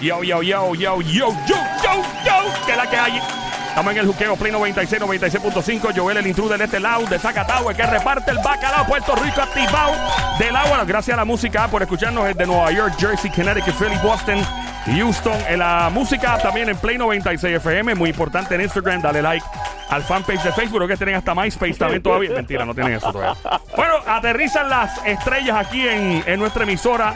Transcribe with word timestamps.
Yo, 0.00 0.22
yo, 0.22 0.42
yo, 0.42 0.74
yo, 0.74 1.02
yo, 1.02 1.02
yo, 1.02 1.28
yo, 1.46 2.02
yo, 2.24 2.66
que 2.66 2.76
la 2.76 2.88
que 2.88 2.96
hay. 2.96 3.20
Estamos 3.68 3.92
en 3.92 3.98
el 4.00 4.06
juqueo 4.06 4.34
Play 4.34 4.50
96, 4.50 5.02
96.5. 5.02 5.92
Joel, 5.94 6.16
el 6.16 6.26
intruder 6.26 6.58
de 6.58 6.64
este 6.64 6.80
lado, 6.80 7.06
de 7.06 7.18
Zacatau, 7.18 7.68
que 7.74 7.82
reparte 7.84 8.30
el 8.30 8.38
bacalao. 8.38 8.86
Puerto 8.86 9.14
Rico 9.14 9.40
activado 9.42 9.92
del 10.38 10.56
agua. 10.56 10.84
Gracias 10.84 11.14
a 11.14 11.18
la 11.18 11.24
música 11.24 11.68
por 11.68 11.82
escucharnos 11.82 12.24
desde 12.24 12.46
Nueva 12.46 12.72
York, 12.72 12.94
Jersey, 12.98 13.30
Connecticut, 13.30 13.74
Philly, 13.74 13.96
Boston, 14.02 14.44
Houston. 14.86 15.38
En 15.48 15.58
la 15.58 15.90
música 15.92 16.38
también 16.38 16.68
en 16.68 16.76
Play 16.76 16.98
96 16.98 17.56
FM. 17.56 17.94
Muy 17.94 18.10
importante 18.10 18.54
en 18.54 18.62
Instagram. 18.62 19.02
Dale 19.02 19.22
like 19.22 19.44
al 19.88 20.02
fanpage 20.02 20.42
de 20.42 20.52
Facebook. 20.52 20.78
Creo 20.78 20.88
que 20.88 20.96
tienen 20.96 21.16
hasta 21.16 21.34
MySpace 21.34 21.74
también 21.74 22.02
todavía. 22.02 22.30
Mentira, 22.34 22.64
no 22.64 22.74
tienen 22.74 22.94
eso 22.94 23.12
todavía. 23.12 23.36
Bueno, 23.76 23.94
aterrizan 24.06 24.68
las 24.68 25.04
estrellas 25.06 25.56
aquí 25.56 25.86
en, 25.86 26.22
en 26.26 26.38
nuestra 26.40 26.64
emisora. 26.64 27.14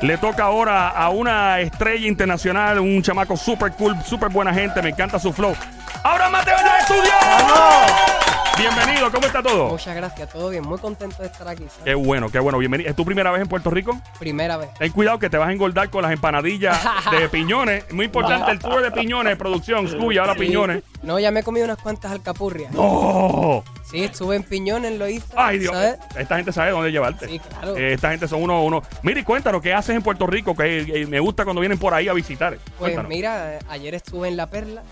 Le 0.00 0.18
toca 0.18 0.44
ahora 0.44 0.88
a 0.88 1.08
una 1.10 1.60
estrella 1.60 2.06
internacional, 2.06 2.78
un 2.78 3.00
chamaco 3.02 3.36
super 3.36 3.72
cool, 3.72 3.96
super 4.04 4.28
buena 4.28 4.52
gente. 4.52 4.82
Me 4.82 4.90
encanta 4.90 5.18
su 5.18 5.32
flow. 5.32 5.54
Ahora 6.02 6.28
Mateo 6.28 6.58
en 6.58 6.66
el 6.66 6.80
estudio. 6.80 8.13
Bienvenido, 8.56 9.10
¿cómo 9.10 9.26
está 9.26 9.42
todo? 9.42 9.68
Muchas 9.70 9.96
gracias, 9.96 10.30
todo 10.30 10.48
bien, 10.48 10.62
muy 10.64 10.78
contento 10.78 11.22
de 11.22 11.26
estar 11.28 11.46
aquí. 11.48 11.64
¿sabes? 11.68 11.84
Qué 11.84 11.94
bueno, 11.94 12.30
qué 12.30 12.38
bueno. 12.38 12.58
Bienvenido. 12.58 12.88
¿Es 12.88 12.94
tu 12.96 13.04
primera 13.04 13.32
vez 13.32 13.42
en 13.42 13.48
Puerto 13.48 13.68
Rico? 13.68 14.00
Primera 14.20 14.56
vez. 14.56 14.72
Ten 14.78 14.92
cuidado 14.92 15.18
que 15.18 15.28
te 15.28 15.36
vas 15.36 15.48
a 15.48 15.52
engordar 15.52 15.90
con 15.90 16.02
las 16.02 16.12
empanadillas 16.12 16.80
de 17.10 17.28
piñones. 17.30 17.92
Muy 17.92 18.06
importante 18.06 18.52
el 18.52 18.60
tour 18.60 18.80
de 18.80 18.92
piñones, 18.92 19.36
producción. 19.36 19.88
Scooby, 19.88 20.18
ahora 20.18 20.34
piñones. 20.36 20.84
No, 21.02 21.18
ya 21.18 21.30
me 21.32 21.40
he 21.40 21.42
comido 21.42 21.64
unas 21.64 21.78
cuantas 21.78 22.12
alcapurrias. 22.12 22.72
¡Oh! 22.76 23.62
Sí, 23.84 24.04
estuve 24.04 24.36
en 24.36 24.44
piñones, 24.44 24.98
lo 24.98 25.08
hice. 25.08 25.26
¡Ay, 25.36 25.58
Dios! 25.58 25.72
¿sabes? 25.74 25.98
Esta 26.16 26.36
gente 26.36 26.52
sabe 26.52 26.70
dónde 26.70 26.90
llevarte. 26.92 27.26
Sí, 27.28 27.38
claro. 27.40 27.76
Eh, 27.76 27.92
esta 27.92 28.10
gente 28.10 28.28
son 28.28 28.42
uno, 28.42 28.62
uno. 28.64 28.82
Mira 29.02 29.20
y 29.20 29.24
cuéntanos, 29.24 29.60
¿qué 29.60 29.74
haces 29.74 29.96
en 29.96 30.02
Puerto 30.02 30.26
Rico? 30.26 30.54
Que 30.56 30.80
eh, 31.02 31.06
me 31.06 31.20
gusta 31.20 31.44
cuando 31.44 31.60
vienen 31.60 31.78
por 31.78 31.92
ahí 31.92 32.08
a 32.08 32.12
visitar. 32.12 32.54
Pues 32.56 32.74
Cuéntanos. 32.78 33.08
mira, 33.08 33.54
eh, 33.54 33.58
ayer 33.68 33.94
estuve 33.94 34.28
en 34.28 34.36
La 34.36 34.46
Perla. 34.48 34.82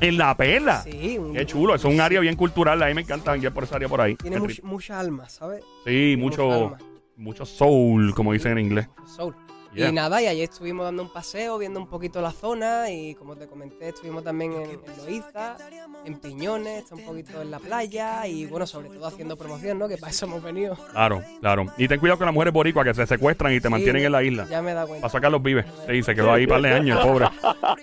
En 0.00 0.18
La 0.18 0.36
Perla. 0.36 0.82
Sí, 0.82 1.16
un- 1.18 1.32
Qué 1.32 1.46
chulo, 1.46 1.74
es 1.74 1.84
un 1.84 2.00
área 2.00 2.20
bien 2.20 2.36
cultural. 2.36 2.82
A 2.82 2.86
mí 2.86 2.94
me 2.94 3.02
encanta 3.02 3.36
ir 3.36 3.50
por 3.52 3.64
esa 3.64 3.76
área 3.76 3.88
por 3.88 4.00
ahí. 4.00 4.16
Tiene 4.16 4.38
much- 4.38 4.62
mucha 4.62 4.98
alma, 5.00 5.28
¿sabes? 5.28 5.62
Sí, 5.86 6.16
mucho, 6.18 6.76
mucho 7.16 7.46
soul, 7.46 8.14
como 8.14 8.32
dicen 8.32 8.52
en 8.58 8.66
inglés. 8.66 8.88
Soul. 9.06 9.34
Yeah. 9.74 9.88
Y 9.88 9.92
nada, 9.92 10.22
y 10.22 10.26
ayer 10.26 10.44
estuvimos 10.44 10.84
dando 10.84 11.02
un 11.02 11.12
paseo, 11.12 11.58
viendo 11.58 11.80
un 11.80 11.88
poquito 11.88 12.20
la 12.20 12.30
zona 12.30 12.90
y 12.90 13.14
como 13.16 13.36
te 13.36 13.46
comenté, 13.48 13.88
estuvimos 13.88 14.22
también 14.22 14.52
en, 14.52 14.70
en 14.70 14.96
Loíza, 15.04 15.56
en 16.04 16.18
Piñones, 16.20 16.84
está 16.84 16.94
un 16.94 17.04
poquito 17.04 17.42
en 17.42 17.50
la 17.50 17.58
playa 17.58 18.26
y 18.26 18.46
bueno, 18.46 18.66
sobre 18.66 18.88
todo 18.88 19.06
haciendo 19.06 19.36
promoción, 19.36 19.78
¿no? 19.78 19.88
Que 19.88 19.96
para 19.96 20.10
eso 20.10 20.26
hemos 20.26 20.42
venido. 20.42 20.76
Claro, 20.92 21.22
claro. 21.40 21.66
Y 21.76 21.88
ten 21.88 21.98
cuidado 21.98 22.18
con 22.18 22.26
las 22.26 22.34
mujeres 22.34 22.54
boricuas 22.54 22.86
que 22.86 22.94
se 22.94 23.06
secuestran 23.06 23.52
y 23.52 23.60
te 23.60 23.68
mantienen 23.68 24.02
Sí, 24.02 24.06
en 24.06 24.12
la 24.12 24.22
isla. 24.22 24.46
Ya 24.48 24.62
me 24.62 24.74
da 24.74 24.86
cuenta. 24.86 25.02
Para 25.02 25.12
sacar 25.12 25.32
los 25.32 25.42
vives. 25.42 25.66
Sí, 25.88 26.02
se 26.02 26.14
quedó 26.14 26.32
ahí 26.32 26.46
par 26.46 26.62
de 26.62 26.72
años, 26.72 27.04
pobre. 27.04 27.26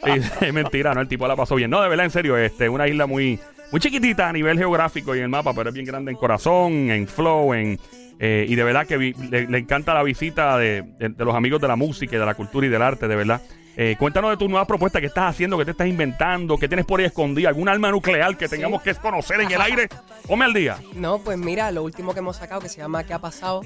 Sí, 0.03 0.30
es 0.45 0.53
mentira, 0.53 0.94
¿no? 0.94 1.02
El 1.02 1.08
tipo 1.08 1.28
la 1.28 1.36
pasó 1.36 1.55
bien. 1.55 1.70
No, 1.70 1.81
de 1.81 1.89
verdad, 1.89 2.05
en 2.05 2.11
serio, 2.11 2.38
este, 2.38 2.70
una 2.70 2.88
isla 2.88 3.05
muy, 3.05 3.39
muy 3.72 3.81
chiquitita 3.81 4.30
a 4.30 4.33
nivel 4.33 4.58
geográfico 4.58 5.14
y 5.16 5.20
en 5.20 5.26
el 5.26 5.30
mapa, 5.30 5.53
pero 5.53 5.70
es 5.70 5.73
bien 5.73 5.86
grande 5.86 6.11
en 6.11 6.17
corazón, 6.17 6.89
en 6.89 7.08
flow, 7.08 7.53
en. 7.53 7.80
Eh, 8.23 8.45
y 8.47 8.55
de 8.55 8.64
verdad 8.64 8.86
que 8.88 8.97
vi- 8.97 9.14
le, 9.14 9.47
le 9.47 9.58
encanta 9.58 9.94
la 9.95 10.03
visita 10.03 10.58
de, 10.58 10.83
de- 11.00 11.09
de 11.09 11.25
los 11.25 11.36
amigos 11.36 11.59
de 11.59 11.67
la 11.67 11.75
música 11.75 12.16
y 12.16 12.19
de 12.19 12.25
la 12.25 12.36
cultura 12.36 12.67
y 12.67 12.69
del 12.69 12.81
arte, 12.81 13.08
de 13.08 13.16
verdad. 13.16 13.41
Eh, 13.77 13.95
cuéntanos 13.97 14.30
de 14.31 14.38
tus 14.38 14.50
nuevas 14.50 14.67
propuestas 14.67 15.00
que 15.00 15.08
estás 15.08 15.30
haciendo, 15.30 15.58
que 15.58 15.64
te 15.64 15.72
estás 15.72 15.88
inventando, 15.88 16.58
que 16.58 16.67
tienes 16.67 16.86
por 16.86 16.99
ahí 16.99 17.05
escondida, 17.05 17.47
algún 17.47 17.69
alma 17.69 17.89
nuclear 17.89 18.38
que 18.38 18.49
tengamos 18.49 18.81
que 18.81 18.94
conocer 18.95 19.39
en 19.39 19.49
el 19.49 19.61
aire. 19.61 19.88
Ponme 20.27 20.44
al 20.44 20.53
día. 20.53 20.77
No, 20.94 21.19
pues 21.19 21.38
mira, 21.38 21.72
lo 21.72 21.81
último 21.81 22.14
que 22.14 22.19
hemos 22.19 22.36
sacado 22.36 22.59
que 22.61 22.67
se 22.69 22.77
llama 22.80 23.05
¿Qué 23.05 23.14
ha 23.14 23.19
pasado? 23.19 23.61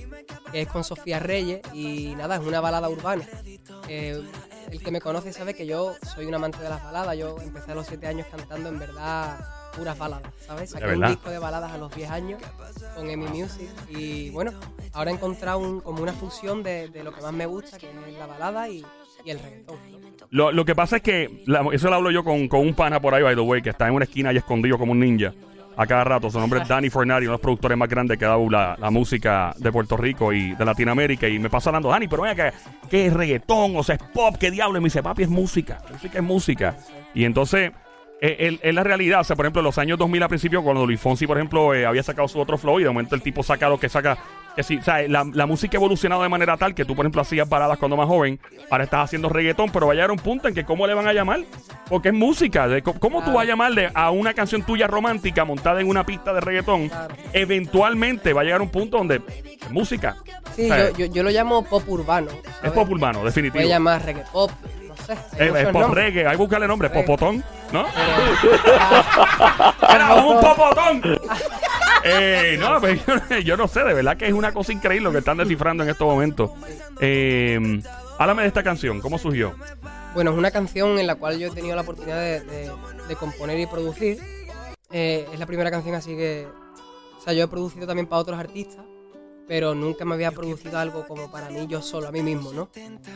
que 0.52 0.62
es 0.62 0.68
con 0.68 0.84
Sofía 0.84 1.20
Reyes 1.20 1.60
y 1.74 2.14
nada, 2.16 2.36
es 2.36 2.42
una 2.42 2.62
balada 2.62 2.88
urbana. 2.88 3.24
Eh, 3.90 4.22
el 4.72 4.80
que 4.80 4.92
me 4.92 5.02
conoce 5.02 5.34
sabe 5.34 5.56
que 5.56 5.66
yo 5.66 5.96
soy 6.14 6.26
un 6.28 6.36
amante 6.36 6.60
de 6.62 6.70
las 6.70 6.84
baladas. 6.84 7.18
Yo 7.18 7.36
empecé 7.42 7.72
a 7.72 7.76
los 7.76 7.88
7 7.88 8.06
años 8.08 8.28
cantando 8.30 8.70
en 8.70 8.78
verdad 8.80 9.38
puras 9.76 9.98
baladas, 9.98 10.32
¿sabes? 10.46 10.70
Saqué 10.72 10.86
un 10.96 11.06
disco 11.08 11.30
de 11.30 11.40
baladas 11.40 11.72
a 11.72 11.78
los 11.78 11.94
10 11.96 12.10
años 12.10 12.42
con 12.96 13.10
Emi 13.10 13.28
Music 13.28 13.70
y 13.90 14.30
bueno, 14.32 14.52
ahora 14.94 15.12
he 15.12 15.14
encontrado 15.14 15.60
un- 15.60 15.82
como 15.82 16.02
una 16.02 16.14
fusión 16.14 16.64
de, 16.64 16.88
de 16.90 17.04
lo 17.04 17.14
que 17.14 17.22
más 17.22 17.34
me 17.34 17.46
gusta, 17.46 17.78
que 17.78 17.88
es 17.90 18.18
la 18.18 18.26
balada 18.28 18.70
y, 18.70 18.84
y 19.26 19.30
el 19.32 19.40
reggaetón. 19.40 19.78
¿no? 19.92 20.28
Lo, 20.30 20.52
lo 20.52 20.66
que 20.66 20.76
pasa 20.76 20.98
es 20.98 21.02
que, 21.02 21.44
la- 21.46 21.66
eso 21.72 21.90
lo 21.90 21.96
hablo 21.96 22.12
yo 22.12 22.24
con, 22.24 22.48
con 22.48 22.62
un 22.62 22.74
pana 22.74 23.00
por 23.02 23.14
ahí, 23.14 23.24
by 23.24 23.36
the 23.36 23.42
way, 23.42 23.62
que 23.62 23.70
está 23.72 23.88
en 23.88 23.94
una 23.96 24.06
esquina 24.06 24.32
y 24.34 24.38
escondido 24.38 24.78
como 24.78 24.92
un 24.94 25.00
ninja 25.00 25.34
a 25.78 25.86
cada 25.86 26.06
rato. 26.06 26.30
Su 26.32 26.40
nombre 26.40 26.62
es 26.62 26.68
Danny 26.70 26.90
Fornari, 26.90 27.26
uno 27.26 27.32
de 27.32 27.34
los 27.34 27.42
productores 27.42 27.78
más 27.78 27.90
grandes 27.90 28.18
que 28.18 28.24
ha 28.24 28.30
dado 28.30 28.50
la, 28.50 28.78
la 28.80 28.90
música 28.92 29.54
de 29.58 29.72
Puerto 29.74 29.98
Rico 29.98 30.32
y 30.32 30.56
de 30.56 30.64
Latinoamérica. 30.66 31.28
Y 31.28 31.38
me 31.38 31.50
pasa 31.50 31.70
hablando, 31.70 31.90
Danny, 31.90 32.08
pero 32.08 32.22
venga, 32.22 32.50
¿qué, 32.52 32.58
¿qué 32.90 33.06
es 33.08 33.14
reggaetón? 33.14 33.76
O 33.76 33.84
sea, 33.84 33.96
es 33.96 34.02
pop, 34.14 34.38
¿qué 34.40 34.52
diablo? 34.52 34.78
Y 34.78 34.82
me 34.82 34.86
dice, 34.86 35.04
papi, 35.04 35.24
es 35.24 35.30
música. 35.30 35.82
Música 35.92 36.18
es 36.20 36.24
música. 36.24 36.78
Y 37.14 37.26
entonces, 37.26 37.72
es 38.30 38.74
la 38.74 38.84
realidad. 38.84 39.22
O 39.22 39.24
sea, 39.24 39.36
por 39.36 39.46
ejemplo, 39.46 39.60
en 39.62 39.66
los 39.66 39.78
años 39.78 39.98
2000 39.98 40.24
al 40.24 40.30
principio, 40.30 40.64
cuando 40.64 40.86
Luis 40.86 41.00
Fonsi, 41.00 41.28
por 41.28 41.38
ejemplo, 41.38 41.74
eh, 41.74 41.86
había 41.86 42.04
sacado 42.04 42.28
su 42.28 42.40
otro 42.40 42.58
flow 42.58 42.80
y 42.80 42.84
de 42.84 42.90
momento 42.90 43.16
el 43.16 43.22
tipo 43.22 43.44
saca 43.44 43.70
lo 43.70 43.80
que 43.80 43.90
saca. 43.90 44.18
Que 44.56 44.64
sí, 44.64 44.78
o 44.78 44.82
sea, 44.82 45.06
la, 45.10 45.26
la 45.34 45.46
música 45.46 45.78
ha 45.78 45.80
evolucionado 45.80 46.24
de 46.24 46.30
manera 46.30 46.56
tal 46.56 46.74
que 46.74 46.86
tú, 46.86 46.96
por 46.96 47.04
ejemplo, 47.06 47.22
hacías 47.22 47.50
baladas 47.50 47.78
cuando 47.78 47.98
más 47.98 48.08
joven, 48.08 48.40
ahora 48.70 48.86
estás 48.86 49.04
haciendo 49.04 49.28
reggaetón, 49.28 49.70
pero 49.70 49.88
va 49.88 49.92
a 49.92 49.96
llegar 49.96 50.12
un 50.12 50.18
punto 50.18 50.48
en 50.48 50.54
que 50.54 50.64
¿cómo 50.64 50.88
le 50.88 50.94
van 50.94 51.08
a 51.08 51.12
llamar? 51.14 51.42
Porque 51.90 52.08
es 52.10 52.14
música. 52.16 52.66
De, 52.70 52.82
¿Cómo 52.82 53.22
tú 53.26 53.34
vas 53.34 53.44
a 53.44 53.48
llamarle 53.48 53.92
a 53.94 54.12
una 54.12 54.34
canción 54.34 54.64
tuya 54.64 54.88
romántica 54.88 55.44
montada 55.44 55.82
en 55.82 55.90
una 55.90 56.06
pista 56.06 56.32
de 56.34 56.40
reggaetón? 56.40 56.90
Eventualmente 57.34 58.32
va 58.34 58.42
a 58.42 58.44
llegar 58.46 58.62
un 58.62 58.70
punto 58.70 58.98
donde 58.98 59.18
es 59.18 59.72
música. 59.72 60.16
Sí, 60.56 60.64
O 60.64 60.68
sea, 60.74 60.90
yo, 60.92 60.98
yo, 61.00 61.06
yo 61.08 61.24
lo 61.24 61.30
llamo 61.32 61.64
pop 61.66 61.84
urbano. 61.90 62.30
Es 62.64 62.72
pop 62.72 62.90
urbano, 62.90 63.26
definitivo. 63.26 63.56
Puede 63.56 63.68
llamar 63.68 64.06
reggae 64.06 64.24
pop, 64.32 64.52
no 64.88 64.96
sé. 64.96 65.14
hay 65.38 65.64
Es, 65.64 65.68
pop 65.70 65.94
reggae, 65.94 66.26
hay 66.26 66.32
que 66.32 66.38
buscarle 66.38 66.66
nombre, 66.68 66.88
Reggae. 66.88 67.04
popotón, 67.04 67.44
¿no? 67.72 67.86
¡Era 69.90 70.16
un 70.16 70.40
popotón! 70.42 71.20
Eh, 72.04 72.58
no, 72.60 72.80
pues, 72.80 73.02
yo, 73.30 73.38
yo 73.40 73.58
no 73.58 73.68
sé, 73.68 73.84
de 73.84 73.94
verdad 73.94 74.18
que 74.18 74.28
es 74.28 74.34
una 74.34 74.54
cosa 74.54 74.72
increíble 74.74 75.06
lo 75.06 75.12
que 75.12 75.20
están 75.20 75.38
descifrando 75.38 75.84
en 75.84 75.90
estos 75.90 76.08
momentos. 76.08 76.52
Eh, 77.02 77.82
háblame 78.20 78.44
de 78.44 78.48
esta 78.50 78.64
canción, 78.64 79.02
¿cómo 79.02 79.18
surgió? 79.18 79.56
Bueno, 80.14 80.32
es 80.32 80.38
una 80.38 80.52
canción 80.52 80.98
en 81.00 81.08
la 81.08 81.16
cual 81.16 81.40
yo 81.40 81.48
he 81.48 81.52
tenido 81.52 81.76
la 81.76 81.82
oportunidad 81.82 82.20
de, 82.20 82.42
de- 82.42 82.72
de 83.08 83.16
componer 83.16 83.60
y 83.60 83.68
producir. 83.68 84.18
Eh, 84.92 85.28
es 85.34 85.40
la 85.40 85.46
primera 85.46 85.70
canción 85.72 85.96
así 85.96 86.16
que... 86.16 86.48
O 87.18 87.22
sea, 87.22 87.34
yo 87.34 87.44
he 87.44 87.48
producido 87.48 87.88
también 87.88 88.08
para 88.08 88.22
otros 88.22 88.40
artistas, 88.40 88.86
pero 89.48 89.76
nunca 89.76 90.06
me 90.06 90.16
había 90.16 90.32
producido 90.32 90.78
algo 90.78 91.08
como 91.08 91.32
para 91.32 91.50
mí, 91.50 91.68
yo 91.68 91.82
solo, 91.82 92.08
a 92.08 92.12
mí 92.12 92.22
mismo, 92.22 92.52
¿no? 92.52 92.70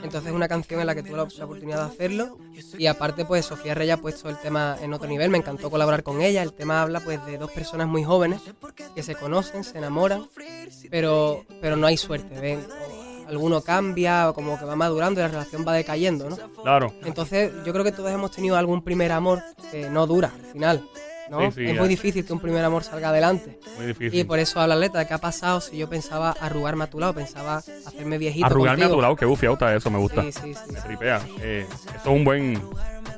Entonces 0.03 0.27
es 0.27 0.35
una 0.35 0.47
canción 0.47 0.79
en 0.79 0.87
la 0.87 0.95
que 0.95 1.03
tuve 1.03 1.17
la, 1.17 1.27
la 1.37 1.45
oportunidad 1.45 1.85
de 1.85 1.93
hacerlo. 1.93 2.37
Y 2.77 2.87
aparte, 2.87 3.25
pues 3.25 3.45
Sofía 3.45 3.73
Reyes 3.73 3.95
ha 3.95 4.01
puesto 4.01 4.29
el 4.29 4.37
tema 4.37 4.77
en 4.81 4.93
otro 4.93 5.07
nivel, 5.07 5.29
me 5.29 5.37
encantó 5.37 5.69
colaborar 5.69 6.03
con 6.03 6.21
ella. 6.21 6.43
El 6.43 6.53
tema 6.53 6.81
habla 6.81 6.99
pues 6.99 7.25
de 7.25 7.37
dos 7.37 7.51
personas 7.51 7.87
muy 7.87 8.03
jóvenes 8.03 8.41
que 8.95 9.03
se 9.03 9.15
conocen, 9.15 9.63
se 9.63 9.77
enamoran, 9.77 10.27
pero, 10.89 11.45
pero 11.61 11.75
no 11.75 11.87
hay 11.87 11.97
suerte, 11.97 12.39
¿ven? 12.39 12.65
Alguno 13.27 13.61
cambia 13.61 14.29
o 14.29 14.33
como 14.33 14.57
que 14.57 14.65
va 14.65 14.75
madurando 14.75 15.19
y 15.19 15.23
la 15.23 15.29
relación 15.29 15.63
va 15.67 15.73
decayendo, 15.73 16.29
¿no? 16.29 16.37
Claro. 16.63 16.91
Entonces, 17.03 17.51
yo 17.63 17.71
creo 17.73 17.83
que 17.83 17.91
todos 17.91 18.11
hemos 18.11 18.31
tenido 18.31 18.57
algún 18.57 18.81
primer 18.81 19.11
amor 19.11 19.43
que 19.71 19.89
no 19.89 20.07
dura 20.07 20.31
al 20.33 20.51
final. 20.51 20.89
¿No? 21.29 21.39
Sí, 21.51 21.51
sí, 21.55 21.65
es 21.65 21.73
ya. 21.75 21.79
muy 21.79 21.89
difícil 21.89 22.25
que 22.25 22.33
un 22.33 22.39
primer 22.39 22.63
amor 22.63 22.83
salga 22.83 23.09
adelante. 23.09 23.59
Muy 23.77 23.87
difícil. 23.87 24.19
Y 24.19 24.23
por 24.23 24.39
eso 24.39 24.59
a 24.59 24.67
la 24.67 24.75
letra, 24.75 25.05
¿qué 25.07 25.13
ha 25.13 25.17
pasado? 25.19 25.61
Si 25.61 25.77
yo 25.77 25.89
pensaba 25.89 26.35
arrugarme 26.41 26.83
a 26.85 26.89
tu 26.89 26.99
lado, 26.99 27.13
pensaba 27.13 27.57
hacerme 27.57 28.17
viejito. 28.17 28.45
Arrugarme 28.45 28.85
a 28.85 28.89
tu 28.89 29.01
lado, 29.01 29.15
que 29.15 29.25
bufiauta 29.25 29.73
eso, 29.75 29.89
me 29.91 29.97
gusta. 29.99 30.21
Sí, 30.23 30.31
sí, 30.31 30.53
sí. 30.53 30.71
Me 30.73 30.81
tripea. 30.81 31.21
Eh, 31.41 31.65
eso 31.69 31.99
es 31.99 32.05
un 32.07 32.23
buen. 32.23 32.61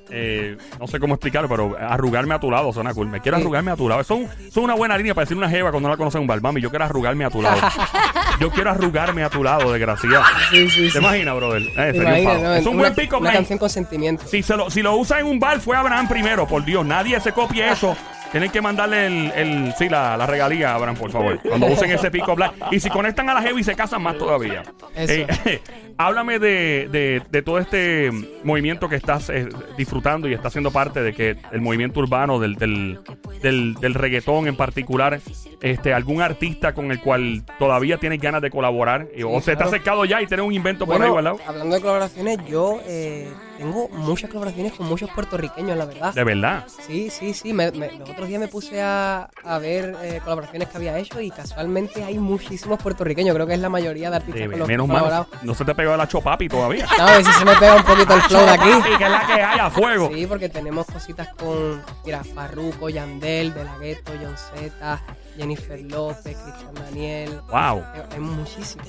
eh, 0.09 0.57
no 0.79 0.87
sé 0.87 0.99
cómo 0.99 1.13
explicarlo, 1.15 1.47
pero 1.47 1.75
arrugarme 1.79 2.33
a 2.35 2.39
tu 2.39 2.51
lado 2.51 2.73
suena 2.73 2.93
cool. 2.93 3.07
Me 3.07 3.21
quiero 3.21 3.37
arrugarme 3.37 3.71
a 3.71 3.75
tu 3.77 3.87
lado. 3.87 4.01
Eso 4.01 4.15
es, 4.15 4.19
un- 4.21 4.25
eso 4.47 4.47
es 4.47 4.57
una 4.57 4.75
buena 4.75 4.97
línea 4.97 5.13
para 5.13 5.23
decir 5.25 5.37
una 5.37 5.49
jeva 5.49 5.71
cuando 5.71 5.87
no 5.87 5.93
la 5.93 5.97
conoce 5.97 6.17
un 6.19 6.27
bar. 6.27 6.41
Mami, 6.41 6.59
yo 6.61 6.69
quiero 6.69 6.83
arrugarme 6.85 7.23
a 7.25 7.29
tu 7.29 7.41
lado. 7.41 7.61
yo 8.41 8.49
quiero 8.49 8.71
arrugarme 8.71 9.23
a 9.23 9.29
tu 9.29 9.43
lado, 9.43 9.71
desgraciado. 9.71 10.23
Sí, 10.51 10.67
sí, 10.69 10.81
¿Te 10.85 10.91
sí. 10.91 10.97
imaginas, 10.97 11.35
brother? 11.35 11.61
Eh, 11.61 11.73
sería 11.75 11.91
un 11.91 12.01
Imagina, 12.07 12.29
palo. 12.31 12.43
¿no? 12.43 12.53
es 12.55 12.65
un 12.65 12.73
una, 12.73 12.79
buen 12.81 12.95
pico, 12.95 13.17
Una 13.19 13.31
canción 13.33 13.59
con 13.59 13.69
sentimiento. 13.69 14.25
Si, 14.27 14.41
se 14.43 14.57
lo, 14.57 14.69
si 14.69 14.81
lo 14.81 14.95
usa 14.97 15.19
en 15.19 15.27
un 15.27 15.39
bar, 15.39 15.59
fue 15.61 15.77
Abraham 15.77 16.07
primero, 16.07 16.47
por 16.47 16.65
Dios. 16.65 16.85
Nadie 16.85 17.19
se 17.21 17.31
copie 17.31 17.69
eso. 17.71 17.95
Tienen 18.31 18.49
que 18.49 18.61
mandarle 18.61 19.07
el, 19.07 19.31
el- 19.35 19.73
sí, 19.77 19.89
la, 19.89 20.15
la 20.15 20.25
regalía 20.25 20.71
a 20.71 20.75
Abraham, 20.75 20.95
por 20.95 21.11
favor. 21.11 21.39
Cuando 21.41 21.67
usen 21.67 21.91
ese 21.91 22.09
pico 22.09 22.33
black. 22.35 22.53
Y 22.71 22.79
si 22.79 22.89
conectan 22.89 23.29
a 23.29 23.33
la 23.33 23.41
heavy, 23.41 23.61
se 23.63 23.75
casan 23.75 24.01
más 24.01 24.17
todavía. 24.17 24.63
Eso. 24.95 25.13
Eh, 25.45 25.61
háblame 25.97 26.39
de, 26.39 26.87
de- 26.91 27.21
de 27.29 27.41
todo 27.41 27.59
este 27.59 28.09
movimiento 28.43 28.89
que 28.89 28.95
estás 28.95 29.29
eh, 29.29 29.47
disfrutando 29.77 30.27
y 30.27 30.33
estás 30.33 30.53
siendo 30.53 30.71
parte 30.71 31.01
de 31.01 31.13
que 31.13 31.37
el 31.51 31.61
movimiento 31.61 31.99
urbano, 31.99 32.39
del, 32.39 32.55
del, 32.55 32.99
del, 33.41 33.73
del 33.75 33.93
reggaetón 33.93 34.47
en 34.47 34.55
particular, 34.55 35.19
este, 35.61 35.93
algún 35.93 36.21
artista 36.21 36.73
con 36.73 36.91
el 36.91 36.99
cual 36.99 37.43
todavía 37.59 37.97
tienes 37.97 38.19
ganas 38.21 38.41
de 38.41 38.49
colaborar? 38.49 39.07
Eh, 39.13 39.23
o 39.23 39.39
se 39.41 39.53
claro. 39.53 39.67
acercado 39.69 40.05
ya 40.05 40.21
y 40.21 40.27
tienes 40.27 40.45
un 40.45 40.53
invento 40.53 40.85
por 40.85 40.95
Bueno, 40.95 41.05
ahí 41.05 41.11
guardado. 41.11 41.39
hablando 41.47 41.75
de 41.75 41.81
colaboraciones, 41.81 42.37
yo 42.47 42.79
eh, 42.85 43.27
tengo 43.61 43.89
muchas 43.89 44.29
colaboraciones 44.31 44.73
con 44.73 44.87
muchos 44.87 45.07
puertorriqueños, 45.11 45.77
la 45.77 45.85
verdad. 45.85 46.13
De 46.15 46.23
verdad. 46.23 46.65
Sí, 46.87 47.11
sí, 47.11 47.33
sí. 47.33 47.53
me- 47.53 47.71
me- 47.71 47.91
los 47.91 48.09
otros 48.09 48.27
días 48.27 48.39
me 48.41 48.47
puse 48.47 48.81
a, 48.81 49.29
a 49.43 49.57
ver 49.59 49.95
eh, 50.01 50.19
colaboraciones 50.23 50.67
que 50.67 50.77
había 50.77 50.97
hecho 50.97 51.21
y 51.21 51.29
casualmente 51.29 52.03
hay 52.03 52.17
muchísimos 52.17 52.81
puertorriqueños. 52.81 53.35
Creo 53.35 53.45
que 53.45 53.53
es 53.53 53.59
la 53.59 53.69
mayoría 53.69 54.09
de 54.09 54.15
artistas 54.15 54.41
De- 54.41 54.49
con 54.49 54.59
los 54.59 54.67
menos 54.67 54.87
mal, 54.87 55.27
no 55.43 55.53
se 55.53 55.63
te 55.63 55.75
pegó 55.75 55.95
la 55.95 56.07
chopapi 56.07 56.49
todavía. 56.49 56.87
No, 56.97 57.03
a 57.07 57.11
ver 57.17 57.25
si 57.25 57.31
se 57.33 57.45
me 57.45 57.55
pega 57.55 57.75
un 57.75 57.83
poquito 57.83 58.15
el 58.15 58.21
flow 58.23 58.41
de 58.45 58.49
aquí. 58.49 58.69
Chopapi, 58.71 58.97
que 58.97 59.03
es 59.03 59.09
la 59.11 59.27
que 59.27 59.33
hay 59.33 59.59
a 59.59 59.69
fuego. 59.69 60.09
Sí, 60.11 60.25
porque 60.25 60.49
tenemos 60.49 60.87
cositas 60.87 61.27
con, 61.35 61.83
mira, 62.03 62.23
Farruko, 62.23 62.89
Yandel, 62.89 63.53
De 63.53 63.63
La 63.63 63.77
Ghetto, 63.77 64.11
John 64.19 64.35
Z, 64.37 65.01
Jennifer 65.37 65.79
López, 65.81 66.35
Cristian 66.35 66.73
Daniel. 66.73 67.41
Wow. 67.51 67.83
Hay, 68.11 68.19
muchísimos. 68.19 68.87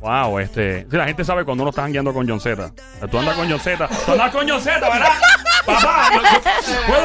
Wow, 0.00 0.38
este. 0.38 0.82
Sí, 0.90 0.96
la 0.96 1.06
gente 1.06 1.24
sabe 1.24 1.44
cuando 1.44 1.62
uno 1.64 1.70
está 1.70 1.82
jangueando 1.82 2.12
con 2.12 2.28
John 2.28 2.38
Z. 2.40 2.66
O 2.66 2.98
sea, 2.98 3.08
Tú 3.08 3.18
andas 3.18 3.34
con 3.36 3.48
John 3.50 3.58
Z. 3.60 3.77
Andas 3.80 4.30
con 4.30 4.48
John 4.48 4.60
Z, 4.60 4.80
¿verdad? 4.80 5.12
Papá, 5.66 6.10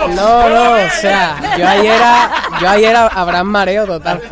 no. 0.08 0.50
No, 0.50 0.72
o 0.72 0.90
sea, 1.02 1.36
yo 1.58 1.68
ayer 1.68 1.96
era, 1.96 2.32
yo 2.62 2.70
ayer 2.70 2.90
era 2.92 3.08
Abraham 3.08 3.48
Mareo 3.48 3.86
total. 3.86 4.22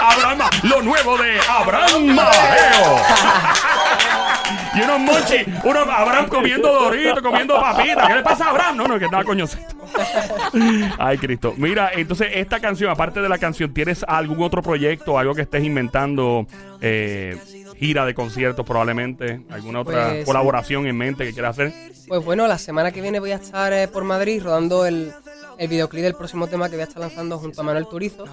Abraham, 0.00 0.38
lo 0.62 0.82
nuevo 0.82 1.16
de 1.18 1.38
Abraham 1.48 2.06
Mareo. 2.14 2.96
y 4.74 4.80
unos 4.80 5.00
monchi, 5.00 5.44
uno 5.64 5.80
Abraham 5.80 6.28
comiendo 6.28 6.72
dorito, 6.72 7.22
comiendo 7.22 7.60
papitas. 7.60 8.06
¿Qué 8.06 8.14
le 8.14 8.22
pasa 8.22 8.46
a 8.46 8.50
Abraham? 8.50 8.76
No, 8.76 8.88
no, 8.88 8.98
que 8.98 9.04
estaba 9.04 9.24
coño. 9.24 9.46
Ay, 10.98 11.18
Cristo. 11.18 11.54
Mira, 11.56 11.90
entonces 11.94 12.28
esta 12.34 12.60
canción, 12.60 12.90
aparte 12.90 13.20
de 13.20 13.28
la 13.28 13.38
canción, 13.38 13.72
¿tienes 13.72 14.04
algún 14.06 14.42
otro 14.42 14.62
proyecto, 14.62 15.18
algo 15.18 15.34
que 15.34 15.42
estés 15.42 15.64
inventando? 15.64 16.46
Eh, 16.80 17.36
gira 17.78 18.04
de 18.04 18.14
conciertos 18.14 18.66
probablemente, 18.66 19.40
alguna 19.50 19.80
otra 19.80 20.08
Pues- 20.10 20.24
colaboración 20.26 20.86
en 20.86 20.96
mente 20.96 21.24
que 21.24 21.32
quieras 21.32 21.58
hacer. 21.58 21.72
Pues 22.08 22.24
bueno, 22.24 22.46
la 22.46 22.58
semana 22.58 22.90
que 22.92 23.00
viene 23.00 23.20
voy 23.20 23.32
a 23.32 23.36
estar 23.36 23.72
eh, 23.72 23.86
por 23.88 24.04
Madrid 24.04 24.42
rodando 24.42 24.86
el, 24.86 25.12
el 25.58 25.68
videoclip 25.68 26.02
del 26.02 26.14
próximo 26.14 26.46
tema 26.46 26.68
que 26.68 26.76
voy 26.76 26.82
a 26.82 26.88
estar 26.88 27.00
lanzando 27.00 27.38
junto 27.38 27.60
a 27.60 27.64
Manuel 27.64 27.86
Turizo. 27.86 28.24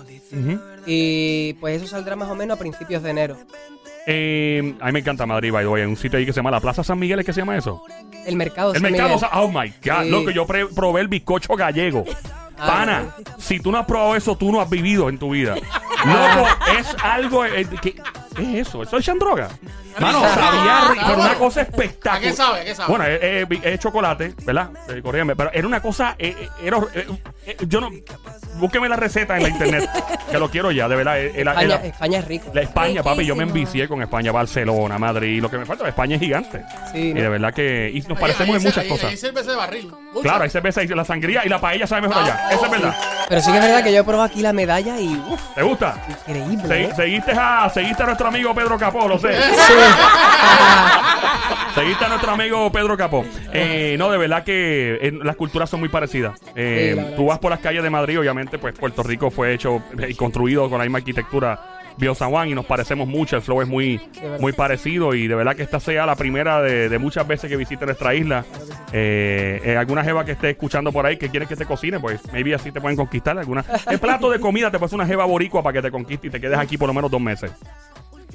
Y 0.85 1.53
pues 1.59 1.81
eso 1.81 1.87
saldrá 1.87 2.15
más 2.15 2.29
o 2.29 2.35
menos 2.35 2.57
a 2.57 2.59
principios 2.59 3.03
de 3.03 3.09
enero. 3.11 3.37
Eh, 4.07 4.75
a 4.79 4.85
mí 4.87 4.91
me 4.91 4.99
encanta 4.99 5.25
Madrid, 5.25 5.51
by 5.51 5.63
the 5.63 5.67
way. 5.69 5.81
Hay 5.81 5.87
un 5.87 5.97
sitio 5.97 6.19
ahí 6.19 6.25
que 6.25 6.31
se 6.33 6.37
llama 6.37 6.51
la 6.51 6.59
Plaza 6.61 6.83
San 6.83 6.99
Miguel, 6.99 7.19
¿es 7.19 7.25
que 7.25 7.33
se 7.33 7.41
llama 7.41 7.57
eso? 7.57 7.83
El 8.25 8.35
mercado 8.35 8.73
El 8.73 8.81
San 8.81 8.91
mercado, 8.91 9.15
Miguel. 9.15 9.29
oh 9.33 9.47
my 9.49 9.73
God, 9.83 10.03
Sí. 10.03 10.09
loco, 10.09 10.29
yo 10.31 10.45
probé 10.45 11.01
el 11.01 11.07
bizcocho 11.07 11.55
gallego. 11.55 12.03
Ah, 12.57 12.67
Pana, 12.67 13.15
si 13.37 13.59
tú 13.59 13.71
no 13.71 13.79
has 13.79 13.85
probado 13.85 14.15
eso, 14.15 14.37
tú 14.37 14.51
no 14.51 14.61
has 14.61 14.69
vivido 14.69 15.09
en 15.09 15.17
tu 15.17 15.31
vida. 15.31 15.55
Loco, 16.05 16.47
es 16.79 16.95
algo 17.03 17.43
eh, 17.45 17.65
que- 17.81 17.95
¿Qué 18.35 18.59
es 18.61 18.67
eso? 18.67 18.83
¿Eso 18.83 18.97
es 18.97 19.05
droga? 19.19 19.49
Mano, 19.99 20.21
Ah, 20.23 20.29
sabía 20.35 20.77
ah, 20.77 20.87
rico, 20.91 21.03
pero 21.05 21.15
una 21.17 21.23
bueno. 21.29 21.39
cosa 21.39 21.61
espectacular. 21.61 22.17
¿A 22.17 22.19
qué 22.19 22.33
sabe? 22.33 22.59
¿A 22.61 22.65
qué 22.65 22.75
sabe? 22.75 22.89
Bueno, 22.89 23.05
es, 23.05 23.19
es- 23.21 23.65
es 23.65 23.79
chocolate, 23.79 24.33
¿verdad? 24.43 24.69
Eh, 24.89 25.01
corrígeme, 25.01 25.35
pero 25.35 25.51
era 25.53 25.65
una 25.67 25.81
cosa, 25.81 26.15
eh, 26.19 26.35
eh, 26.37 26.49
era, 26.63 26.77
eh, 26.93 27.07
eh, 27.45 27.57
yo 27.67 27.79
no, 27.79 27.89
búsqueme 28.55 28.89
la 28.89 28.97
receta 28.97 29.37
en 29.37 29.43
la 29.43 29.49
internet, 29.49 29.89
que 30.31 30.37
lo 30.37 30.49
quiero 30.49 30.71
ya, 30.71 30.87
de 30.89 30.95
verdad. 30.97 31.19
eh, 31.19 31.31
España, 31.35 31.75
España 31.75 32.19
es 32.19 32.27
rico. 32.27 32.51
la 32.53 32.61
España, 32.61 33.03
papi, 33.03 33.25
yo 33.25 33.35
me 33.35 33.43
envicié 33.43 33.87
con 33.87 34.01
España, 34.01 34.31
Barcelona, 34.33 34.97
Madrid, 34.97 35.41
lo 35.41 35.49
que 35.49 35.57
me 35.57 35.65
falta, 35.65 35.87
España 35.87 36.15
es 36.15 36.21
gigante. 36.21 36.61
Sí, 36.91 37.09
Y 37.09 37.13
¿no? 37.13 37.21
de 37.21 37.29
verdad 37.29 37.53
que, 37.53 37.89
y 37.93 38.01
nos 38.01 38.19
parecemos 38.19 38.57
en 38.57 38.63
muchas 38.63 38.77
ahí- 38.83 38.89
cosas. 38.89 39.11
Ahí 39.11 39.17
cerveza 39.17 39.51
de 39.51 39.57
barril. 39.57 39.91
Claro, 40.21 40.43
hay 40.43 40.49
cerveza 40.49 40.83
y 40.83 40.87
la 40.87 41.05
sangría 41.05 41.45
y 41.45 41.49
la 41.49 41.59
paella 41.61 41.87
sabe 41.87 42.07
mejor 42.07 42.17
Ah, 42.17 42.25
allá. 42.25 42.49
Eso 42.51 42.63
es 42.63 42.67
oh. 42.67 42.71
verdad. 42.71 42.95
Pero 43.27 43.41
sí 43.41 43.51
que 43.51 43.57
es 43.57 43.63
verdad 43.63 43.83
que 43.83 43.91
yo 43.93 44.01
he 44.01 44.03
probado 44.03 44.25
aquí 44.25 44.41
la 44.41 44.53
medalla 44.53 44.99
y 44.99 45.07
uff, 45.29 45.41
¿Te 45.55 45.63
gusta? 45.63 45.95
increíble. 46.27 46.67
Se- 46.67 46.83
¿eh? 46.83 46.89
seguiste, 46.95 47.31
a, 47.31 47.69
seguiste 47.73 48.03
a 48.03 48.05
nuestro 48.05 48.27
amigo 48.27 48.53
Pedro 48.53 48.77
Capó, 48.77 49.07
lo 49.07 49.17
sé. 49.17 49.33
Sí. 49.33 49.73
seguiste 51.75 52.05
a 52.05 52.09
nuestro 52.09 52.31
amigo 52.31 52.71
Pedro 52.71 52.97
Capó. 52.97 53.25
Eh, 53.53 53.95
no, 53.97 54.09
de 54.11 54.17
verdad 54.17 54.43
que 54.43 54.99
eh, 55.01 55.11
las 55.23 55.35
culturas 55.35 55.69
son 55.69 55.79
muy 55.79 55.89
parecidas. 55.89 56.39
Eh, 56.55 56.89
Sí, 56.91 56.95
la 56.95 57.03
verdad 57.03 57.15
tú 57.17 57.25
vas 57.27 57.39
por 57.39 57.51
las 57.51 57.59
calles 57.59 57.83
de 57.83 57.89
Madrid, 57.89 58.19
obviamente, 58.19 58.57
pues 58.59 58.75
Puerto 58.77 59.03
Rico 59.03 59.31
fue 59.31 59.53
hecho 59.53 59.81
y 60.07 60.13
construido 60.15 60.69
con 60.69 60.77
la 60.77 60.83
misma 60.85 60.99
arquitectura 60.99 61.59
Bio 61.97 62.13
San 62.15 62.29
Juan 62.31 62.49
y 62.49 62.55
nos 62.55 62.65
parecemos 62.65 63.07
mucho. 63.07 63.35
El 63.35 63.41
flow 63.41 63.61
es 63.61 63.67
muy, 63.67 64.01
muy 64.39 64.53
parecido 64.53 65.13
y 65.13 65.27
de 65.27 65.35
verdad 65.35 65.55
que 65.55 65.63
esta 65.63 65.79
sea 65.79 66.05
la 66.05 66.15
primera 66.15 66.61
de, 66.61 66.89
de 66.89 66.99
muchas 66.99 67.27
veces 67.27 67.49
que 67.49 67.57
visite 67.57 67.85
nuestra 67.85 68.13
isla. 68.13 68.45
Eh, 68.91 69.61
eh, 69.63 69.77
alguna 69.77 70.03
jeva 70.03 70.25
que 70.25 70.33
esté 70.33 70.51
escuchando 70.51 70.91
por 70.91 71.05
ahí 71.05 71.17
que 71.17 71.29
quiere 71.29 71.45
que 71.45 71.55
te 71.55 71.65
cocine, 71.65 71.99
pues 71.99 72.21
maybe 72.31 72.53
así 72.53 72.71
te 72.71 72.81
pueden 72.81 72.97
conquistar. 72.97 73.37
Alguna, 73.37 73.65
el 73.89 73.99
plato 73.99 74.29
de 74.29 74.39
comida 74.39 74.71
te 74.71 74.77
hacer 74.77 74.95
una 74.95 75.07
jeva 75.07 75.25
boricua 75.25 75.63
para 75.63 75.73
que 75.73 75.81
te 75.81 75.91
conquiste 75.91 76.27
y 76.27 76.29
te 76.29 76.39
quedes 76.39 76.57
aquí 76.57 76.77
por 76.77 76.87
lo 76.87 76.93
menos 76.93 77.09
dos 77.09 77.21
meses. 77.21 77.51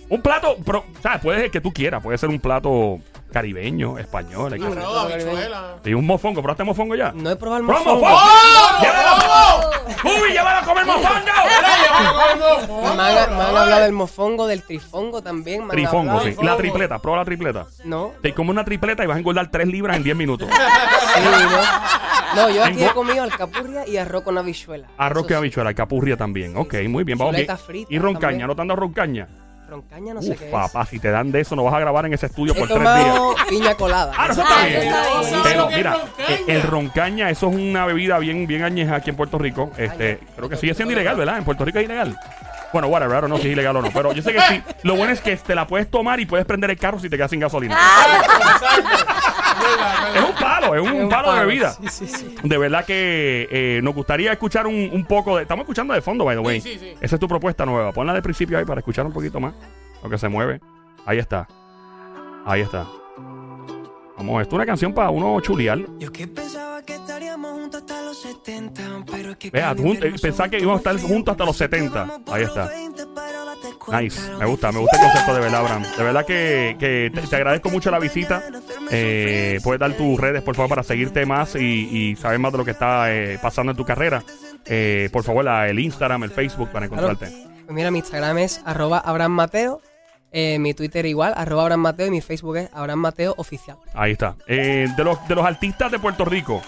Un 0.09 0.23
plato, 0.23 0.57
pero, 0.67 0.85
¿sabes? 1.01 1.21
Puede 1.21 1.41
ser 1.41 1.51
que 1.51 1.61
tú 1.61 1.73
quieras. 1.73 2.03
Puede 2.03 2.19
ser 2.19 2.29
un 2.29 2.41
plato 2.41 2.99
caribeño, 3.31 3.99
español. 3.99 4.53
el 4.55 4.61
que. 4.61 4.67
Arroz, 4.67 5.13
habichuela. 5.13 5.75
Y 5.85 5.95
un 5.95 6.07
mofongo. 6.07 6.43
¿Probaste 6.43 6.65
mofongo 6.65 6.95
ya? 6.95 7.13
No 7.13 7.31
he 7.31 7.37
probado 7.37 7.61
el 7.63 7.67
¡Pro 7.67 7.79
mofongo. 7.79 8.01
mofongo! 8.01 8.21
¡Oh! 8.21 8.83
¡Llévalo! 8.83 10.23
¡Uy, 10.25 10.31
llévalo 10.33 10.59
a 10.59 10.63
comer 10.63 10.87
mofongo! 10.87 11.11
Me 12.97 13.03
han, 13.03 13.37
me 13.37 13.43
han 13.43 13.57
hablado 13.57 13.83
del 13.83 13.93
mofongo, 13.93 14.47
del 14.47 14.63
trifongo 14.63 15.23
también. 15.23 15.59
me 15.61 15.65
han 15.65 15.71
Trifongo, 15.71 16.11
hablado. 16.13 16.31
sí. 16.31 16.37
La 16.45 16.57
tripleta, 16.57 16.99
prueba 16.99 17.19
la 17.19 17.25
tripleta. 17.25 17.67
No, 17.85 18.13
Te 18.23 18.33
comes 18.35 18.51
una 18.51 18.65
tripleta 18.65 19.05
y 19.05 19.07
vas 19.07 19.17
a 19.17 19.19
engordar 19.19 19.51
3 19.51 19.67
libras 19.69 19.97
en 19.97 20.03
10 20.03 20.17
minutos. 20.17 20.49
sí, 20.49 21.21
no. 21.23 22.43
No, 22.43 22.49
yo 22.51 22.65
aquí 22.65 22.85
he 22.85 22.91
comido 22.91 23.23
alcapurria 23.25 23.87
y 23.89 23.97
arroz 23.97 24.23
con 24.23 24.39
habichuela. 24.39 24.87
Arroz 24.99 25.23
Eso 25.23 25.27
que 25.29 25.35
sí. 25.35 25.39
habichuela, 25.39 25.75
capurria 25.75 26.17
también. 26.17 26.57
Ok, 26.57 26.75
muy 26.89 27.03
bien. 27.05 27.19
Vamos 27.19 27.35
Chuleta 27.35 27.55
bien. 27.55 27.67
frita 27.67 27.93
Y 27.95 27.99
roncaña, 27.99 28.29
también. 28.31 28.47
¿no 28.47 28.55
te 28.55 28.63
han 28.63 28.69
dado 28.69 28.81
roncaña? 28.81 29.29
Roncaña 29.71 30.13
no 30.15 30.21
sé 30.23 30.33
Uf, 30.33 30.43
es. 30.43 30.51
papá, 30.51 30.85
si 30.87 30.99
te 30.99 31.11
dan 31.11 31.31
de 31.33 31.41
eso, 31.41 31.57
no 31.57 31.65
vas 31.65 31.75
a 31.75 31.81
grabar 31.81 32.05
en 32.07 32.13
ese 32.15 32.27
estudio 32.27 32.53
He 32.55 32.59
por 32.59 32.69
tres 32.69 32.81
días. 32.81 32.95
tomado 32.95 33.35
piña 33.49 33.75
colada. 33.77 34.13
Ah, 34.17 34.27
no, 34.27 34.33
eso 34.35 34.43
Ah, 34.47 34.67
está 34.67 34.69
eso 34.69 34.81
bien. 34.81 34.89
está 34.95 35.03
bien. 35.21 35.31
¿Sabes 35.31 35.43
Pero 35.45 35.71
es 35.71 35.77
mira, 35.77 35.93
roncaña? 35.93 36.29
eh, 36.35 36.45
el 36.49 36.63
roncaña, 36.63 37.31
eso 37.31 37.49
es 37.49 37.55
una 37.57 37.87
bebida 37.87 38.19
bien, 38.19 38.47
bien 38.47 38.63
añeja 38.65 38.97
aquí 38.97 39.11
en 39.11 39.17
Puerto 39.17 39.39
Rico. 39.39 39.71
Este, 39.77 40.19
creo 40.37 40.49
que 40.49 40.57
sigue 40.57 40.75
siendo 40.75 40.93
ilegal, 40.93 41.17
¿verdad? 41.17 41.39
En 41.39 41.45
Puerto 41.45 41.65
Rico 41.65 41.79
es 41.79 41.85
ilegal. 41.85 42.17
Bueno, 42.73 42.87
whatever, 42.87 43.17
I 43.19 43.21
don't 43.23 43.27
know 43.31 43.39
si 43.39 43.49
es 43.49 43.53
ilegal 43.53 43.77
o 43.77 43.83
no. 43.83 43.91
Pero 43.91 44.13
yo 44.13 44.23
sé 44.23 44.33
que 44.33 44.41
sí. 44.43 44.63
Lo 44.85 44.95
bueno 44.95 45.13
es 45.13 45.21
que 45.21 45.37
te 45.37 45.55
la 45.57 45.67
puedes 45.67 45.91
tomar 45.91 46.21
y 46.21 46.27
puedes 46.27 46.47
prender 46.47 46.71
el 46.71 46.79
carro 46.79 47.01
si 47.01 47.09
te 47.09 47.17
quedas 47.17 47.31
sin 47.31 47.41
gasolina. 47.41 47.77
Es 50.15 50.23
un 50.23 50.35
palo, 50.35 50.75
es 50.75 50.81
un, 50.83 50.89
Es 50.89 51.03
un 51.05 51.09
palo, 51.09 51.33
de 51.35 51.47
bebida. 51.47 51.71
Sí, 51.73 51.89
sí, 51.89 52.07
sí. 52.07 52.35
De 52.43 52.59
verdad 52.59 52.85
que 52.85 53.49
eh, 53.51 53.81
nos 53.83 53.95
gustaría 53.95 54.33
escuchar 54.33 54.67
un, 54.67 54.91
un 54.93 55.05
poco 55.05 55.37
de. 55.37 55.43
Estamos 55.43 55.65
escuchando 55.65 55.95
de 55.95 56.03
fondo, 56.03 56.25
by 56.25 56.37
the 56.37 56.43
way. 56.43 56.61
Sí, 56.61 56.73
sí, 56.73 56.79
sí. 56.79 56.95
Esa 57.01 57.17
es 57.17 57.21
tu 57.21 57.29
propuesta 57.29 57.65
nueva. 57.65 57.93
Ponla 57.93 58.13
de 58.15 58.23
principio 58.23 58.59
ahí 58.59 58.65
para 58.65 58.81
escuchar 58.81 59.07
un 59.07 59.13
poquito 59.13 59.41
más. 59.41 59.55
Lo 60.03 60.11
que 60.11 60.19
se 60.19 60.29
mueve. 60.29 60.61
Ahí 61.07 61.19
está. 61.19 61.47
Ahí 62.45 62.63
está. 62.63 62.87
Vamos, 64.17 64.43
esto 64.43 64.55
es 64.55 64.59
una 64.59 64.67
canción 64.67 64.93
para 64.93 65.09
uno 65.09 65.41
chulear. 65.41 65.79
Yo 65.99 66.13
que 66.13 66.27
pensaba 66.27 66.83
que 66.83 66.95
estaríamos 66.95 67.53
juntos 67.53 67.81
hasta 67.81 68.03
los 68.03 68.21
70, 68.21 68.83
pero 69.11 69.31
es 69.31 69.37
que 69.39 69.51
Vea, 69.51 69.73
eh, 69.73 70.15
pensaba 70.21 70.49
que 70.51 70.59
íbamos 70.59 70.87
a 70.87 70.91
estar 70.91 71.09
juntos 71.09 71.33
hasta 71.33 71.45
los 71.47 71.57
70. 71.57 72.01
Vamos 72.01 72.21
por 72.21 72.35
Ahí 72.37 72.45
está. 72.45 72.67
20, 72.67 73.03
pero 73.15 73.45
date 73.47 73.79
cuenta, 73.79 74.03
Nice, 74.03 74.21
me 74.39 74.45
gusta, 74.45 74.73
me 74.73 74.81
gusta 74.81 74.97
el 74.99 75.03
concepto 75.05 75.35
de 75.35 75.41
verdad, 75.41 75.61
Abraham. 75.61 75.83
De 75.97 76.05
verdad 76.05 76.27
que, 76.27 76.77
que 76.79 77.11
te, 77.15 77.21
te 77.23 77.37
agradezco 77.37 77.71
mucho 77.71 77.91
la 77.91 77.99
visita. 77.99 78.43
Eh, 78.93 79.61
puedes 79.63 79.79
dar 79.81 79.93
tus 79.95 80.19
redes, 80.19 80.43
por 80.43 80.55
favor, 80.57 80.69
para 80.71 80.83
seguirte 80.83 81.25
más 81.27 81.55
y, 81.55 81.61
y 82.11 82.17
saber 82.17 82.39
más 82.39 82.53
de 82.53 82.59
lo 82.59 82.65
que 82.65 82.73
está 82.73 83.13
eh, 83.15 83.39
pasando 83.41 83.73
en 83.73 83.77
tu 83.77 83.85
carrera. 83.85 84.23
Eh, 84.67 85.09
por 85.13 85.23
favor, 85.25 85.45
la- 85.45 85.69
el 85.69 85.79
Instagram, 85.79 86.25
el 86.25 86.31
Facebook 86.31 86.71
para 86.71 86.87
encontrarte. 86.87 87.27
Pues 87.27 87.71
mira, 87.75 87.91
mi 87.91 87.99
Instagram 88.01 88.39
es 88.39 88.61
arroba 88.65 88.99
Abraham 88.99 89.33
Mateo, 89.33 89.81
eh, 90.33 90.59
mi 90.59 90.75
Twitter 90.75 91.07
igual, 91.07 91.33
arroba 91.37 91.63
Abraham 91.63 91.81
Mateo 91.81 92.07
y 92.07 92.11
mi 92.11 92.21
Facebook 92.21 92.57
es 92.57 92.71
Abraham 92.73 92.99
Mateo 93.01 93.35
Oficial. 93.37 93.77
Ahí 93.95 94.13
está. 94.13 94.37
Eh, 94.47 94.87
de, 94.97 95.05
los, 95.05 95.27
de 95.29 95.35
los 95.35 95.45
artistas 95.47 95.91
de 95.93 95.99
Puerto 95.99 96.25
Rico, 96.25 96.63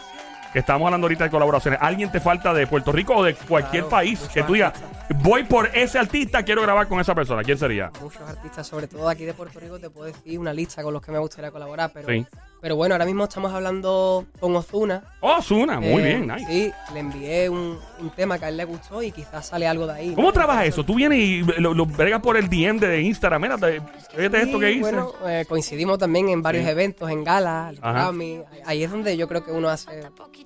que 0.53 0.59
estamos 0.59 0.85
hablando 0.87 1.07
ahorita 1.07 1.25
de 1.25 1.31
colaboraciones, 1.31 1.79
¿alguien 1.83 2.13
te 2.13 2.21
falta 2.21 2.53
de 2.53 2.67
Puerto 2.67 2.93
Rico 2.93 3.15
o 3.17 3.25
de 3.25 3.35
cualquier 3.35 3.85
Claro, 3.85 3.89
país 3.91 4.19
muchos 4.21 4.35
que 4.35 4.43
tú 4.43 4.53
digas, 4.53 4.75
voy 5.17 5.45
por 5.45 5.71
ese 5.75 5.99
artista, 5.99 6.43
quiero 6.43 6.63
grabar 6.63 6.89
con 6.89 7.01
esa 7.01 7.15
persona? 7.15 7.43
¿Quién 7.43 7.59
sería? 7.59 7.91
Muchos 8.01 8.23
artistas, 8.23 8.67
sobre 8.67 8.87
todo 8.87 9.09
aquí 9.09 9.25
de 9.25 9.35
Puerto 9.35 9.59
Rico, 9.59 9.79
te 9.79 9.89
puedo 9.91 10.07
decir 10.07 10.39
una 10.39 10.53
lista 10.53 10.83
con 10.83 10.93
los 10.93 11.03
que 11.03 11.11
me 11.13 11.19
gustaría 11.19 11.51
colaborar, 11.51 11.91
pero, 11.95 12.09
Sí. 12.09 12.27
Pero 12.63 12.77
bueno, 12.77 12.95
ahora 12.95 13.05
mismo 13.05 13.25
estamos 13.25 13.53
hablando 13.53 14.25
con 14.41 14.57
Ozuna. 14.57 15.03
Oh, 15.21 15.43
Zuna, 15.43 15.81
muy 15.81 16.01
Eh, 16.03 16.07
bien, 16.07 16.29
nice. 16.29 16.47
Sí, 16.47 16.73
le 16.95 17.01
envié 17.01 17.49
un, 17.51 17.77
un 18.01 18.11
tema 18.11 18.39
que 18.39 18.45
a 18.47 18.49
él 18.49 18.57
le 18.57 18.65
gustó 18.65 19.03
y 19.03 19.11
quizás 19.13 19.47
sale 19.49 19.67
algo 19.67 19.87
de 19.87 19.93
ahí. 19.93 20.15
¿Cómo 20.15 20.29
¿no? 20.29 20.33
trabaja 20.33 20.65
eso? 20.65 20.83
Tú 20.85 20.95
vienes 20.95 21.19
y 21.19 21.43
lo, 21.61 21.75
lo 21.75 21.85
bregas 21.87 22.21
por 22.23 22.37
el 22.39 22.49
DM 22.49 22.79
de 22.79 23.03
Instagram. 23.03 23.43
Mira, 23.43 23.59
te- 23.59 23.81
fíjate 24.17 24.43
esto 24.43 24.59
que 24.59 24.67
Sí, 24.69 24.73
hice. 24.79 24.81
Bueno, 24.81 25.13
eh, 25.27 25.45
coincidimos 25.49 25.99
también 25.99 26.29
en 26.29 26.41
varios 26.43 26.65
Sí. 26.65 26.71
eventos, 26.71 27.11
en 27.11 27.25
galas. 27.25 27.79
Grammy. 27.81 28.41
Ahí 28.65 28.83
es 28.85 28.91
donde 28.91 29.17
yo 29.17 29.27
creo 29.29 29.45
que 29.45 29.51
uno 29.53 29.69
hace 29.69 29.91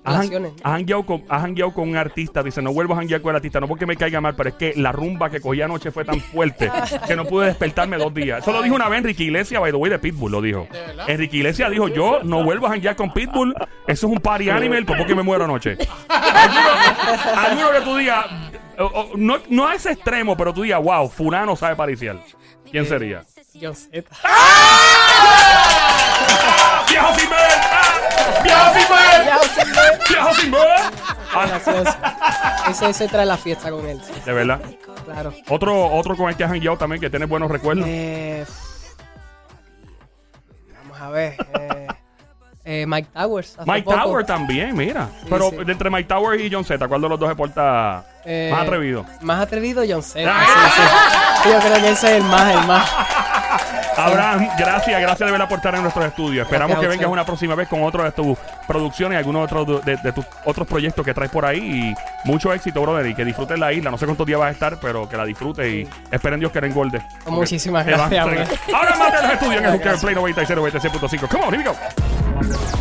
Has, 0.03 0.15
relaciones. 0.17 0.53
has 0.63 0.71
jangueado 0.73 1.05
con, 1.05 1.23
has 1.29 1.43
con 1.73 1.89
un 1.89 1.97
artista, 1.97 2.41
dice, 2.43 2.61
no 2.61 2.73
vuelvo 2.73 2.93
a 2.93 2.97
janguear 2.97 3.21
con 3.21 3.29
el 3.31 3.35
artista, 3.35 3.59
no 3.59 3.67
porque 3.67 3.85
me 3.85 3.95
caiga 3.95 4.19
mal, 4.21 4.35
pero 4.35 4.49
es 4.49 4.55
que 4.55 4.73
la 4.75 4.91
rumba 4.91 5.29
que 5.29 5.39
cogí 5.39 5.61
anoche 5.61 5.91
fue 5.91 6.03
tan 6.03 6.19
fuerte 6.19 6.71
que 7.07 7.15
no 7.15 7.25
pude 7.25 7.47
despertarme 7.47 7.97
dos 7.97 8.13
días. 8.13 8.39
Eso 8.41 8.51
lo 8.51 8.61
dijo 8.63 8.75
una 8.75 8.89
vez 8.89 8.99
Enrique 8.99 9.23
Iglesias, 9.23 9.61
by 9.61 9.71
the 9.71 9.77
way, 9.77 9.91
de 9.91 9.99
Pitbull, 9.99 10.31
lo 10.31 10.41
dijo. 10.41 10.67
Enrique 11.07 11.37
Iglesias 11.37 11.69
dijo, 11.71 11.87
yo 11.89 12.06
no 12.23 12.43
vuelvo 12.43 12.67
a 12.67 12.69
janguear 12.71 12.95
con 12.95 13.11
Pitbull, 13.13 13.53
eso 13.87 14.07
es 14.07 14.13
un 14.13 14.19
party 14.19 14.49
animal, 14.49 14.85
por 14.85 14.97
porque 14.97 15.15
me 15.15 15.23
muero 15.23 15.45
anoche. 15.45 15.77
alguno, 16.09 16.69
alguno 17.35 17.71
que 17.71 17.81
tú 17.81 17.97
digas, 17.97 18.25
o- 18.79 18.83
o, 18.85 19.09
no, 19.15 19.37
no 19.49 19.67
a 19.67 19.75
ese 19.75 19.91
extremo, 19.91 20.35
pero 20.37 20.53
tú 20.53 20.61
digas, 20.63 20.81
wow, 20.81 21.09
Fulano 21.09 21.55
sabe 21.55 21.75
pariciar. 21.75 22.17
¿Quién 22.69 22.85
sería? 22.85 23.23
John 23.59 23.75
Z. 23.75 24.07
¡Viejo 26.89 27.15
sin 27.15 27.29
ver! 27.29 27.39
¡Ah! 27.71 28.43
¡Viejo 28.43 28.73
sin 28.73 28.89
ver! 28.89 29.23
¡Viejo 30.09 30.33
sin 30.35 30.51
ver! 30.51 30.79
Ah, 31.33 31.45
Gracioso. 31.47 31.95
Ese, 32.69 32.89
ese 32.89 33.07
trae 33.07 33.25
la 33.25 33.37
fiesta 33.37 33.69
con 33.71 33.85
él. 33.85 33.99
de 34.25 34.33
verdad. 34.33 34.59
Claro. 35.05 35.33
Otro, 35.49 35.85
otro 35.93 36.15
con 36.17 36.29
el 36.29 36.35
que 36.35 36.43
has 36.43 36.49
jangueado 36.51 36.77
también, 36.77 36.99
que 37.01 37.09
tienes 37.09 37.29
buenos 37.29 37.49
recuerdos. 37.49 37.85
Eh, 37.87 38.45
vamos 40.83 40.99
a 41.01 41.09
ver. 41.09 41.33
eh, 41.59 41.66
eh, 42.69 42.85
Mike 42.85 43.07
Towers. 43.13 43.57
hace 43.57 43.71
Mike 43.71 43.83
poco. 43.85 43.97
Tower 43.97 44.25
también, 44.25 44.75
mira. 44.75 45.07
Pero 45.29 45.49
sí. 45.51 45.57
entre 45.67 45.89
Mike 45.89 46.03
Tower 46.09 46.39
y 46.39 46.51
John 46.51 46.65
Z, 46.65 46.85
¿cuál 46.87 47.01
de 47.01 47.07
los 47.09 47.17
dos 47.19 47.29
se 47.29 47.35
porta 47.35 48.03
Eh, 48.25 48.49
más 48.51 48.63
atrevido? 48.63 49.05
Más 49.21 49.39
atrevido, 49.39 49.83
John 49.87 50.03
Z. 50.03 50.29
Ah. 50.29 51.39
sí. 51.43 51.49
Yo 51.49 51.59
creo 51.59 51.73
que 51.81 51.89
ese 51.91 52.07
es 52.17 52.17
el 52.17 52.23
más, 52.23 52.53
el 52.53 52.67
más. 52.67 52.91
Abraham, 53.97 54.47
gracias, 54.59 55.01
gracias 55.01 55.25
de 55.25 55.31
verdad 55.31 55.49
por 55.49 55.57
estar 55.57 55.73
en 55.73 55.81
nuestros 55.81 56.05
estudios. 56.05 56.45
Esperamos 56.45 56.75
Gracias 56.75 56.91
que 56.91 56.97
vengas 56.97 57.11
una 57.11 57.25
próxima 57.25 57.55
vez 57.55 57.67
con 57.67 57.81
otro 57.81 58.03
de 58.03 58.11
tus 58.11 58.37
producciones, 58.67 59.17
algunos 59.17 59.51
otros 59.51 59.83
de, 59.83 59.97
de 59.97 60.11
tus 60.11 60.23
otros 60.45 60.67
proyectos 60.67 61.03
que 61.03 61.15
traes 61.15 61.31
por 61.31 61.45
ahí. 61.45 61.57
Y 61.57 62.27
mucho 62.27 62.53
éxito, 62.53 62.79
brother. 62.83 63.07
Y 63.07 63.15
que 63.15 63.25
disfrutes 63.25 63.57
la 63.57 63.73
isla. 63.73 63.89
No 63.89 63.97
sé 63.97 64.05
cuántos 64.05 64.27
días 64.27 64.39
vas 64.39 64.49
a 64.49 64.51
estar, 64.51 64.77
pero 64.79 65.09
que 65.09 65.17
la 65.17 65.25
disfrutes 65.25 65.65
y 65.67 65.87
esperen 66.11 66.39
Dios 66.39 66.51
que 66.51 66.61
la 66.61 66.67
engorde. 66.67 67.01
Muchísimas 67.25 67.85
gracias, 67.87 68.23
Ahora 68.71 68.95
más 68.97 69.13
de 69.13 69.21
los 69.23 69.31
estudios 69.33 69.63
en 69.63 69.65
el 69.65 69.79
Play 69.99 70.15
96, 70.15 70.59
96.5. 70.59 71.27
Come 71.27 71.45
on, 71.45 71.53
here 71.55 71.63
we 71.63 71.63
go. 71.63 72.16
Thank. 72.39 72.76